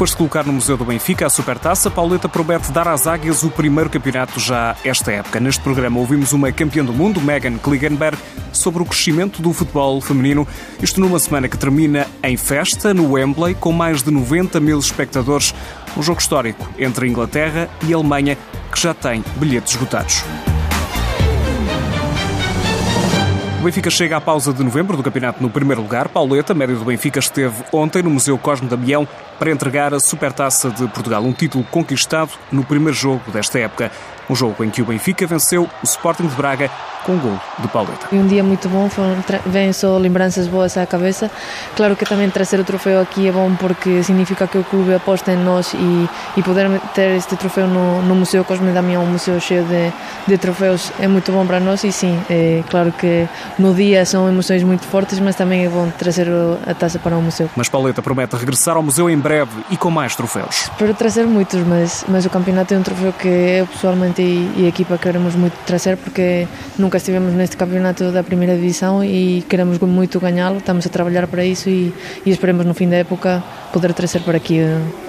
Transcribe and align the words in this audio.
Depois 0.00 0.12
de 0.12 0.16
colocar 0.16 0.46
no 0.46 0.54
Museu 0.54 0.78
do 0.78 0.84
Benfica 0.86 1.26
a 1.26 1.28
Supertaça, 1.28 1.90
Pauleta 1.90 2.26
promete 2.26 2.72
dar 2.72 2.88
às 2.88 3.06
águias 3.06 3.42
o 3.42 3.50
primeiro 3.50 3.90
campeonato 3.90 4.40
já 4.40 4.74
esta 4.82 5.12
época. 5.12 5.38
Neste 5.38 5.60
programa 5.60 6.00
ouvimos 6.00 6.32
uma 6.32 6.50
campeã 6.50 6.82
do 6.82 6.90
mundo, 6.90 7.20
Megan 7.20 7.58
Kligenberg, 7.58 8.16
sobre 8.50 8.82
o 8.82 8.86
crescimento 8.86 9.42
do 9.42 9.52
futebol 9.52 10.00
feminino. 10.00 10.48
Isto 10.82 11.02
numa 11.02 11.18
semana 11.18 11.48
que 11.48 11.58
termina 11.58 12.06
em 12.22 12.34
festa 12.34 12.94
no 12.94 13.12
Wembley, 13.12 13.54
com 13.54 13.72
mais 13.72 14.02
de 14.02 14.10
90 14.10 14.58
mil 14.58 14.78
espectadores. 14.78 15.54
Um 15.94 16.02
jogo 16.02 16.18
histórico 16.18 16.66
entre 16.78 17.06
Inglaterra 17.06 17.68
e 17.86 17.92
Alemanha, 17.92 18.38
que 18.72 18.80
já 18.80 18.94
tem 18.94 19.22
bilhetes 19.36 19.74
esgotados. 19.74 20.24
O 23.60 23.62
Benfica 23.62 23.90
chega 23.90 24.16
à 24.16 24.20
pausa 24.22 24.54
de 24.54 24.64
novembro 24.64 24.96
do 24.96 25.02
campeonato 25.02 25.42
no 25.42 25.50
primeiro 25.50 25.82
lugar. 25.82 26.08
Pauleta, 26.08 26.54
médio 26.54 26.78
do 26.78 26.84
Benfica, 26.86 27.18
esteve 27.18 27.62
ontem 27.70 28.02
no 28.02 28.08
Museu 28.08 28.38
Cosme 28.38 28.66
Damião 28.66 29.06
para 29.38 29.50
entregar 29.50 29.92
a 29.92 30.00
Supertaça 30.00 30.70
de 30.70 30.88
Portugal, 30.88 31.22
um 31.22 31.32
título 31.34 31.62
conquistado 31.64 32.30
no 32.50 32.64
primeiro 32.64 32.96
jogo 32.96 33.30
desta 33.30 33.58
época. 33.58 33.92
Um 34.30 34.36
jogo 34.36 34.62
em 34.62 34.70
que 34.70 34.80
o 34.80 34.84
Benfica 34.84 35.26
venceu 35.26 35.64
o 35.64 35.84
Sporting 35.84 36.28
de 36.28 36.36
Braga 36.36 36.70
com 37.04 37.12
um 37.12 37.18
gol 37.18 37.40
de 37.58 37.66
Pauleta. 37.66 38.06
Um 38.12 38.28
dia 38.28 38.44
muito 38.44 38.68
bom, 38.68 38.88
vêm 39.46 39.72
só 39.72 39.98
lembranças 39.98 40.46
boas 40.46 40.76
à 40.76 40.86
cabeça. 40.86 41.28
Claro 41.74 41.96
que 41.96 42.04
também 42.04 42.30
trazer 42.30 42.60
o 42.60 42.64
troféu 42.64 43.00
aqui 43.00 43.26
é 43.26 43.32
bom 43.32 43.52
porque 43.56 44.04
significa 44.04 44.46
que 44.46 44.58
o 44.58 44.62
clube 44.62 44.94
aposta 44.94 45.32
em 45.32 45.36
nós 45.36 45.74
e, 45.74 46.08
e 46.36 46.42
poder 46.44 46.80
ter 46.94 47.16
este 47.16 47.34
troféu 47.34 47.66
no, 47.66 48.02
no 48.02 48.14
Museu 48.14 48.44
Cosme 48.44 48.70
Damião, 48.70 49.02
um 49.02 49.06
museu 49.06 49.40
cheio 49.40 49.64
de, 49.64 49.92
de 50.28 50.38
troféus, 50.38 50.92
é 51.00 51.08
muito 51.08 51.32
bom 51.32 51.44
para 51.44 51.58
nós 51.58 51.82
e 51.82 51.90
sim, 51.90 52.16
é 52.30 52.62
claro 52.70 52.92
que 52.92 53.26
no 53.58 53.74
dia 53.74 54.04
são 54.04 54.28
emoções 54.28 54.62
muito 54.62 54.84
fortes, 54.84 55.18
mas 55.18 55.34
também 55.34 55.64
é 55.64 55.68
bom 55.68 55.90
trazer 55.98 56.28
a 56.66 56.74
taça 56.74 57.00
para 57.00 57.16
o 57.16 57.22
museu. 57.22 57.50
Mas 57.56 57.68
Pauleta 57.68 58.00
promete 58.00 58.36
regressar 58.36 58.76
ao 58.76 58.82
museu 58.82 59.10
em 59.10 59.18
breve 59.18 59.50
e 59.70 59.76
com 59.76 59.90
mais 59.90 60.14
troféus. 60.14 60.62
Espero 60.70 60.94
trazer 60.94 61.26
muitos, 61.26 61.60
mas, 61.66 62.04
mas 62.06 62.24
o 62.24 62.30
campeonato 62.30 62.74
é 62.74 62.78
um 62.78 62.82
troféu 62.82 63.12
que 63.12 63.28
eu 63.28 63.66
pessoalmente 63.66 64.19
e, 64.20 64.52
e 64.56 64.66
a 64.66 64.68
equipa 64.68 64.98
queremos 64.98 65.34
muito 65.34 65.54
trazer 65.66 65.96
porque 65.96 66.46
nunca 66.78 66.98
estivemos 66.98 67.34
neste 67.34 67.56
campeonato 67.56 68.12
da 68.12 68.22
primeira 68.22 68.54
divisão 68.54 69.02
e 69.02 69.44
queremos 69.48 69.78
muito 69.78 70.20
ganhá-lo, 70.20 70.58
estamos 70.58 70.86
a 70.86 70.90
trabalhar 70.90 71.26
para 71.26 71.44
isso 71.44 71.68
e, 71.68 71.92
e 72.24 72.30
esperemos 72.30 72.64
no 72.66 72.74
fim 72.74 72.88
da 72.88 72.96
época 72.96 73.42
poder 73.72 73.92
trazer 73.92 74.20
para 74.20 74.36
aqui 74.36 74.60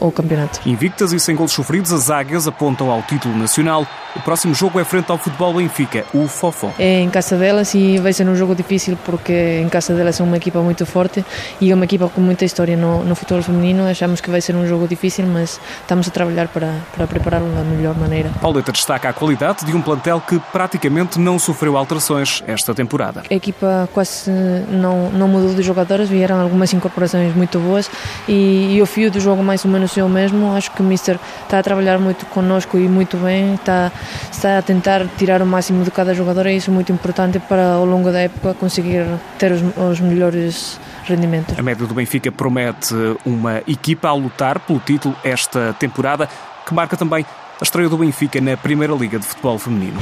o 0.00 0.10
campeonato. 0.10 0.60
Invictas 0.66 1.12
e 1.12 1.20
sem 1.20 1.34
gols 1.34 1.52
sofridos, 1.52 1.92
as 1.92 2.10
águias 2.10 2.46
apontam 2.46 2.90
ao 2.90 3.02
título 3.02 3.36
nacional. 3.36 3.86
O 4.16 4.20
próximo 4.20 4.54
jogo 4.54 4.80
é 4.80 4.84
frente 4.84 5.10
ao 5.10 5.18
futebol 5.18 5.54
Benfica, 5.54 6.04
o 6.12 6.26
Fofó. 6.26 6.72
É 6.78 7.00
em 7.00 7.10
casa 7.10 7.36
delas 7.36 7.74
e 7.74 7.98
vai 7.98 8.12
ser 8.12 8.26
um 8.28 8.34
jogo 8.34 8.54
difícil 8.54 8.98
porque 9.04 9.60
em 9.62 9.68
casa 9.68 9.94
delas 9.94 10.18
é 10.18 10.22
uma 10.22 10.36
equipa 10.36 10.60
muito 10.60 10.84
forte 10.86 11.24
e 11.60 11.70
é 11.70 11.74
uma 11.74 11.84
equipa 11.84 12.08
com 12.08 12.20
muita 12.20 12.44
história 12.44 12.76
no, 12.76 13.04
no 13.04 13.14
futebol 13.14 13.42
feminino. 13.42 13.86
Achamos 13.86 14.20
que 14.20 14.30
vai 14.30 14.40
ser 14.40 14.56
um 14.56 14.66
jogo 14.66 14.88
difícil, 14.88 15.26
mas 15.26 15.60
estamos 15.80 16.08
a 16.08 16.10
trabalhar 16.10 16.48
para, 16.48 16.74
para 16.96 17.06
prepará-lo 17.06 17.48
da 17.50 17.62
melhor 17.62 17.96
maneira. 17.96 18.30
Pauleta 18.40 18.72
destaca 18.72 19.08
a 19.08 19.12
qualidade 19.12 19.64
de 19.64 19.74
um 19.76 19.82
plantel 19.82 20.20
que 20.20 20.40
praticamente 20.52 21.18
não 21.18 21.38
sofreu 21.38 21.76
alterações 21.76 22.42
esta 22.46 22.74
temporada. 22.74 23.22
A 23.30 23.34
equipa 23.34 23.88
quase 23.92 24.30
não, 24.70 25.10
não 25.10 25.28
mudou 25.28 25.54
de 25.54 25.62
jogadores, 25.62 26.08
vieram 26.08 26.40
algumas 26.40 26.72
incorporações 26.72 27.34
muito 27.34 27.58
boas 27.58 27.90
e, 28.26 28.76
e 28.76 28.82
o 28.82 28.86
fio 28.86 29.10
do 29.10 29.20
jogo 29.20 29.42
mais 29.42 29.64
ou 29.64 29.70
menos 29.70 29.87
é 29.96 30.04
o 30.04 30.08
mesmo. 30.08 30.54
Acho 30.54 30.70
que 30.72 30.82
o 30.82 30.84
Mister 30.84 31.18
está 31.42 31.58
a 31.58 31.62
trabalhar 31.62 31.98
muito 31.98 32.26
connosco 32.26 32.76
e 32.78 32.88
muito 32.88 33.16
bem, 33.16 33.54
está, 33.54 33.92
está 34.30 34.58
a 34.58 34.62
tentar 34.62 35.06
tirar 35.16 35.40
o 35.40 35.46
máximo 35.46 35.84
de 35.84 35.90
cada 35.90 36.14
jogador 36.14 36.46
e 36.46 36.56
isso 36.56 36.70
é 36.70 36.74
muito 36.74 36.92
importante 36.92 37.38
para 37.38 37.74
ao 37.74 37.84
longo 37.84 38.10
da 38.10 38.20
época 38.20 38.54
conseguir 38.54 39.06
ter 39.38 39.52
os, 39.52 39.62
os 39.76 40.00
melhores 40.00 40.80
rendimentos. 41.04 41.58
A 41.58 41.62
média 41.62 41.86
do 41.86 41.94
Benfica 41.94 42.30
promete 42.30 42.94
uma 43.24 43.62
equipa 43.66 44.08
a 44.08 44.14
lutar 44.14 44.58
pelo 44.60 44.78
título 44.80 45.14
esta 45.24 45.74
temporada, 45.78 46.28
que 46.66 46.74
marca 46.74 46.96
também 46.96 47.24
a 47.60 47.64
estreia 47.64 47.88
do 47.88 47.96
Benfica 47.96 48.40
na 48.40 48.56
Primeira 48.56 48.94
Liga 48.94 49.18
de 49.18 49.24
Futebol 49.24 49.58
Feminino. 49.58 49.98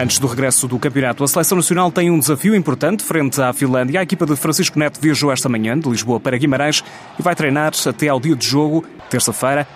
Antes 0.00 0.20
do 0.20 0.28
regresso 0.28 0.68
do 0.68 0.78
campeonato, 0.78 1.24
a 1.24 1.26
Seleção 1.26 1.56
Nacional 1.56 1.90
tem 1.90 2.08
um 2.08 2.20
desafio 2.20 2.54
importante 2.54 3.02
frente 3.02 3.42
à 3.42 3.52
Finlândia. 3.52 3.98
A 3.98 4.04
equipa 4.04 4.24
de 4.24 4.36
Francisco 4.36 4.78
Neto 4.78 5.00
viajou 5.00 5.32
esta 5.32 5.48
manhã 5.48 5.76
de 5.76 5.88
Lisboa 5.90 6.20
para 6.20 6.38
Guimarães 6.38 6.84
e 7.18 7.22
vai 7.22 7.34
treinar 7.34 7.72
até 7.84 8.06
ao 8.06 8.20
dia 8.20 8.36
de 8.36 8.46
jogo, 8.46 8.84
terça-feira, 9.10 9.66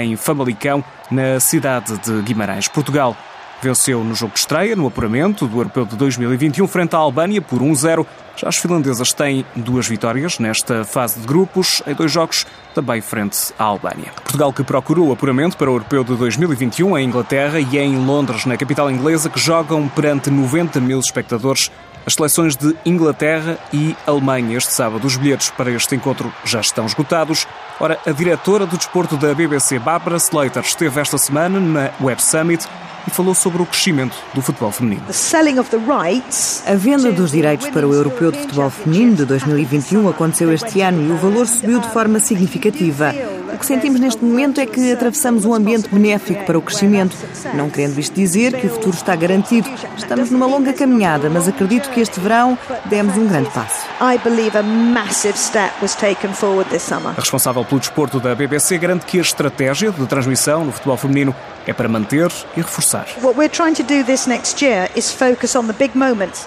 em 0.00 0.16
Famalicão, 0.16 0.82
na 1.08 1.38
cidade 1.38 1.96
de 1.98 2.22
Guimarães. 2.22 2.66
Portugal 2.66 3.16
venceu 3.62 4.02
no 4.04 4.14
jogo 4.14 4.34
de 4.34 4.40
estreia, 4.40 4.76
no 4.76 4.86
apuramento 4.86 5.46
do 5.46 5.58
Europeu 5.58 5.84
de 5.84 5.96
2021, 5.96 6.66
frente 6.68 6.94
à 6.94 6.98
Albânia 6.98 7.40
por 7.42 7.60
1-0. 7.60 8.06
Já 8.36 8.48
as 8.48 8.56
finlandesas 8.56 9.12
têm 9.12 9.44
duas 9.56 9.88
vitórias 9.88 10.38
nesta 10.38 10.84
fase 10.84 11.18
de 11.18 11.26
grupos, 11.26 11.82
em 11.86 11.94
dois 11.94 12.12
jogos, 12.12 12.46
também 12.74 13.00
frente 13.00 13.52
à 13.58 13.64
Albânia. 13.64 14.12
Portugal 14.22 14.52
que 14.52 14.62
procurou 14.62 15.12
apuramento 15.12 15.56
para 15.56 15.68
o 15.68 15.74
Europeu 15.74 16.04
de 16.04 16.14
2021 16.14 16.96
em 16.98 17.06
Inglaterra 17.06 17.58
e 17.58 17.78
em 17.78 17.96
Londres, 17.96 18.46
na 18.46 18.56
capital 18.56 18.90
inglesa, 18.90 19.28
que 19.28 19.40
jogam 19.40 19.88
perante 19.88 20.30
90 20.30 20.80
mil 20.80 21.00
espectadores 21.00 21.70
as 22.08 22.14
seleções 22.14 22.56
de 22.56 22.74
Inglaterra 22.86 23.58
e 23.70 23.94
Alemanha. 24.06 24.56
Este 24.56 24.72
sábado, 24.72 25.06
os 25.06 25.18
bilhetes 25.18 25.50
para 25.50 25.70
este 25.70 25.94
encontro 25.94 26.32
já 26.42 26.58
estão 26.58 26.86
esgotados. 26.86 27.46
Ora, 27.78 27.98
a 28.06 28.10
diretora 28.12 28.64
do 28.64 28.78
desporto 28.78 29.14
da 29.18 29.34
BBC, 29.34 29.78
Barbara 29.78 30.16
Slater, 30.16 30.62
esteve 30.62 30.98
esta 30.98 31.18
semana 31.18 31.60
na 31.60 31.90
Web 32.00 32.22
Summit 32.22 32.66
e 33.06 33.10
falou 33.10 33.34
sobre 33.34 33.60
o 33.60 33.66
crescimento 33.66 34.16
do 34.32 34.40
futebol 34.40 34.72
feminino. 34.72 35.02
A 36.66 36.74
venda 36.74 37.12
dos 37.12 37.30
direitos 37.30 37.68
para 37.68 37.86
o 37.86 37.92
Europeu 37.92 38.32
de 38.32 38.38
Futebol 38.38 38.70
Feminino 38.70 39.14
de 39.14 39.26
2021 39.26 40.08
aconteceu 40.08 40.50
este 40.50 40.80
ano 40.80 41.10
e 41.10 41.12
o 41.12 41.16
valor 41.18 41.46
subiu 41.46 41.78
de 41.78 41.90
forma 41.90 42.20
significativa. 42.20 43.12
O 43.52 43.58
que 43.58 43.66
sentimos 43.66 44.00
neste 44.00 44.24
momento 44.24 44.60
é 44.60 44.66
que 44.66 44.92
atravessamos 44.92 45.44
um 45.44 45.54
ambiente 45.54 45.88
benéfico 45.88 46.44
para 46.44 46.58
o 46.58 46.62
crescimento. 46.62 47.16
Não 47.54 47.70
querendo 47.70 47.98
isto 47.98 48.14
dizer 48.14 48.58
que 48.60 48.66
o 48.66 48.70
futuro 48.70 48.96
está 48.96 49.16
garantido. 49.16 49.68
Estamos 49.96 50.30
numa 50.30 50.46
longa 50.46 50.72
caminhada, 50.72 51.28
mas 51.30 51.48
acredito 51.48 51.90
que 51.90 52.00
este 52.00 52.20
verão 52.20 52.58
demos 52.86 53.16
um 53.16 53.26
grande 53.26 53.50
passo. 53.50 53.86
A 57.16 57.20
responsável 57.20 57.64
pelo 57.64 57.80
desporto 57.80 58.20
da 58.20 58.34
BBC 58.34 58.78
garante 58.78 59.06
que 59.06 59.18
a 59.18 59.22
estratégia 59.22 59.90
de 59.90 60.06
transmissão 60.06 60.64
no 60.64 60.72
futebol 60.72 60.96
feminino 60.96 61.34
é 61.66 61.72
para 61.72 61.88
manter 61.88 62.30
e 62.56 62.60
reforçar. 62.62 63.06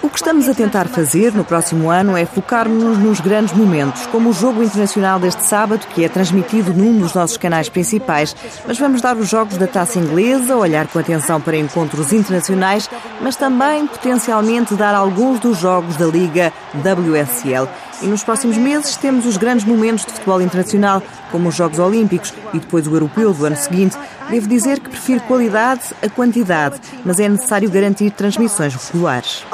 O 0.02 0.08
que 0.08 0.16
estamos 0.16 0.48
a 0.48 0.54
tentar 0.54 0.88
fazer 0.88 1.32
no 1.32 1.44
próximo 1.44 1.90
ano 1.90 2.16
é 2.16 2.26
focar-nos 2.26 2.98
nos 2.98 3.20
grandes 3.20 3.52
momentos, 3.54 4.06
como 4.06 4.30
o 4.30 4.32
jogo 4.32 4.62
internacional 4.62 5.20
deste 5.20 5.44
sábado, 5.44 5.86
que 5.94 6.04
é 6.04 6.08
transmitido 6.08 6.74
num 6.92 7.00
dos 7.00 7.14
nossos 7.14 7.36
canais 7.36 7.68
principais. 7.68 8.36
Mas 8.66 8.78
vamos 8.78 9.00
dar 9.00 9.16
os 9.16 9.28
jogos 9.28 9.56
da 9.56 9.66
taça 9.66 9.98
inglesa, 9.98 10.56
olhar 10.56 10.86
com 10.86 10.98
atenção 10.98 11.40
para 11.40 11.56
encontros 11.56 12.12
internacionais, 12.12 12.88
mas 13.20 13.36
também 13.36 13.86
potencialmente 13.86 14.74
dar 14.74 14.94
alguns 14.94 15.40
dos 15.40 15.58
jogos 15.58 15.96
da 15.96 16.06
Liga 16.06 16.52
WSL. 16.74 17.68
E 18.00 18.06
nos 18.06 18.24
próximos 18.24 18.56
meses 18.56 18.96
temos 18.96 19.26
os 19.26 19.36
grandes 19.36 19.64
momentos 19.64 20.04
de 20.04 20.12
futebol 20.12 20.40
internacional, 20.40 21.02
como 21.30 21.48
os 21.48 21.54
Jogos 21.54 21.78
Olímpicos 21.78 22.32
e 22.52 22.58
depois 22.58 22.86
o 22.86 22.94
Europeu 22.94 23.32
do 23.32 23.44
ano 23.44 23.56
seguinte. 23.56 23.96
Devo 24.30 24.46
dizer 24.46 24.80
que 24.80 24.88
prefiro 24.88 25.20
qualidade 25.22 25.82
a 26.02 26.08
quantidade, 26.08 26.80
mas 27.04 27.18
é 27.18 27.28
necessário 27.28 27.68
garantir 27.68 28.10
transmissões 28.12 28.74
regulares. 28.74 29.44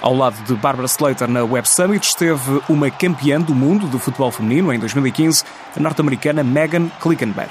Ao 0.00 0.14
lado 0.14 0.36
de 0.44 0.54
Barbara 0.54 0.86
Slater 0.86 1.28
na 1.28 1.42
Web 1.42 1.68
Summit 1.68 2.06
esteve 2.06 2.60
uma 2.68 2.90
campeã 2.90 3.40
do 3.40 3.54
mundo 3.54 3.88
de 3.88 3.98
futebol 3.98 4.30
feminino 4.30 4.72
em 4.72 4.78
2015, 4.78 5.44
a 5.76 5.80
norte-americana 5.80 6.44
Megan 6.44 6.88
Klickenberg. 7.00 7.50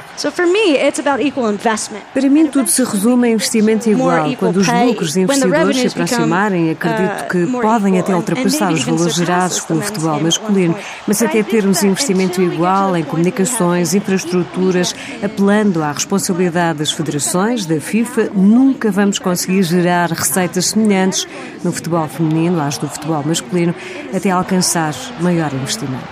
Para 2.14 2.30
mim 2.30 2.48
tudo 2.48 2.70
se 2.70 2.84
resume 2.84 3.28
a 3.28 3.32
investimento 3.32 3.90
igual. 3.90 4.32
Quando 4.38 4.58
os 4.58 4.68
lucros 4.68 5.16
e 5.16 5.22
investidores 5.22 5.78
se 5.78 5.88
aproximarem, 5.88 6.70
acredito 6.72 7.28
que 7.30 7.46
podem 7.62 8.00
até 8.00 8.16
ultrapassar 8.16 8.72
os 8.72 8.84
valores 8.84 9.16
gerados 9.16 9.41
pelo 9.49 9.82
futebol 9.82 10.20
masculino, 10.20 10.76
mas 11.08 11.22
até 11.22 11.41
termos 11.43 11.84
investimento 11.84 12.41
igual 12.41 12.96
em 12.96 13.03
comunicações, 13.03 13.93
infraestruturas, 13.93 14.96
apelando 15.23 15.84
à 15.84 15.91
responsabilidade 15.91 16.79
das 16.79 16.91
federações, 16.91 17.66
da 17.66 17.79
FIFA, 17.79 18.29
nunca 18.34 18.91
vamos 18.91 19.20
conseguir 19.20 19.64
gerar 19.64 20.11
receitas 20.11 20.67
semelhantes 20.67 21.28
no 21.64 21.72
futebol 21.72 22.08
feminino 22.08 22.61
às 22.61 22.78
do 22.78 22.88
futebol 22.88 23.23
masculino 23.26 23.73
até 24.14 24.29
alcançar 24.29 24.93
maior 25.20 25.52
investimento. 25.53 26.03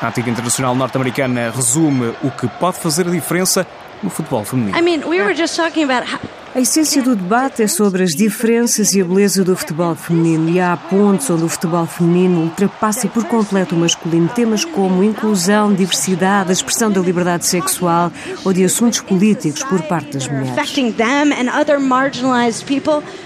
A 0.00 0.08
antiga 0.08 0.30
internacional 0.30 0.74
norte-americana 0.74 1.52
resume 1.54 2.14
o 2.22 2.30
que 2.30 2.48
pode 2.48 2.78
fazer 2.78 3.06
a 3.06 3.10
diferença 3.10 3.66
no 4.02 4.10
futebol 4.10 4.44
feminino. 4.44 4.76
I 4.76 4.82
mean, 4.82 5.02
we 5.06 5.20
were 5.20 5.34
just 5.34 5.56
talking 5.56 5.84
about 5.84 6.06
A 6.54 6.60
essência 6.60 7.02
do 7.02 7.14
debate 7.14 7.62
é 7.62 7.68
sobre 7.68 8.02
as 8.02 8.12
diferenças 8.12 8.94
e 8.94 9.02
a 9.02 9.04
beleza 9.04 9.44
do 9.44 9.54
futebol 9.54 9.94
feminino 9.94 10.48
e 10.48 10.58
há 10.58 10.76
pontos 10.76 11.28
onde 11.28 11.44
o 11.44 11.48
futebol 11.48 11.86
feminino 11.86 12.40
ultrapassa 12.40 13.06
por 13.06 13.24
completo 13.24 13.74
o 13.74 13.78
masculino. 13.78 14.28
Temas 14.28 14.64
como 14.64 15.04
inclusão, 15.04 15.72
diversidade, 15.72 16.48
a 16.48 16.52
expressão 16.52 16.90
da 16.90 17.00
liberdade 17.00 17.46
sexual 17.46 18.10
ou 18.44 18.52
de 18.52 18.64
assuntos 18.64 19.00
políticos 19.00 19.62
por 19.62 19.82
parte 19.82 20.14
das 20.14 20.26
mulheres. 20.26 20.54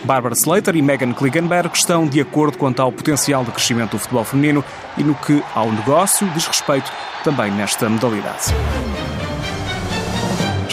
Barbara 0.04 0.34
Slater 0.34 0.76
e 0.76 0.82
Megan 0.82 1.12
Klingenberg 1.12 1.70
estão 1.74 2.06
de 2.06 2.20
acordo 2.20 2.58
quanto 2.58 2.82
ao 2.82 2.90
potencial 2.90 3.44
de 3.44 3.52
crescimento 3.52 3.92
do 3.92 3.98
futebol 3.98 4.24
feminino 4.24 4.64
e 4.98 5.04
no 5.04 5.14
que 5.14 5.42
ao 5.54 5.70
negócio 5.70 6.28
diz 6.30 6.46
respeito 6.46 6.90
também 7.22 7.52
nesta 7.52 7.88
modalidade. 7.88 8.52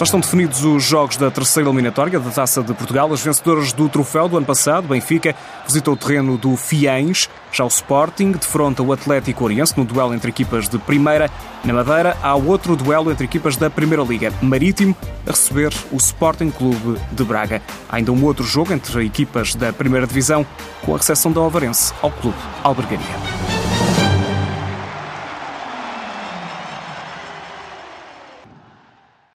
Já 0.00 0.04
estão 0.04 0.20
definidos 0.20 0.64
os 0.64 0.82
jogos 0.82 1.18
da 1.18 1.30
terceira 1.30 1.68
eliminatória 1.68 2.18
da 2.18 2.30
Taça 2.30 2.62
de 2.62 2.72
Portugal. 2.72 3.12
As 3.12 3.20
vencedoras 3.20 3.70
do 3.70 3.86
troféu 3.86 4.30
do 4.30 4.38
ano 4.38 4.46
passado, 4.46 4.88
Benfica, 4.88 5.36
visitou 5.66 5.92
o 5.92 5.96
terreno 5.96 6.38
do 6.38 6.56
Fiães. 6.56 7.28
Já 7.52 7.64
o 7.64 7.68
Sporting 7.68 8.32
defronta 8.32 8.82
o 8.82 8.94
Atlético 8.94 9.44
Oriense 9.44 9.76
no 9.76 9.84
duelo 9.84 10.14
entre 10.14 10.30
equipas 10.30 10.70
de 10.70 10.78
primeira. 10.78 11.30
Na 11.62 11.74
Madeira, 11.74 12.16
há 12.22 12.34
outro 12.34 12.76
duelo 12.76 13.12
entre 13.12 13.26
equipas 13.26 13.58
da 13.58 13.68
Primeira 13.68 14.02
Liga. 14.02 14.32
Marítimo 14.40 14.96
a 15.26 15.32
receber 15.32 15.70
o 15.92 15.96
Sporting 15.98 16.50
Clube 16.50 16.98
de 17.12 17.22
Braga. 17.22 17.60
Há 17.86 17.96
ainda 17.96 18.10
um 18.10 18.24
outro 18.24 18.42
jogo 18.42 18.72
entre 18.72 19.04
equipas 19.04 19.54
da 19.54 19.70
Primeira 19.70 20.06
Divisão 20.06 20.46
com 20.80 20.94
a 20.94 20.96
recepção 20.96 21.30
da 21.30 21.42
Ovarense 21.42 21.92
ao 22.00 22.10
Clube 22.10 22.38
Albergaria. 22.64 23.29